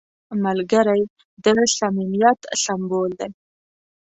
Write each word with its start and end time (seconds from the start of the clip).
ملګری 0.43 1.03
د 1.43 1.45
صمیمیت 1.77 2.39
سمبول 2.63 3.11
دی 3.19 3.29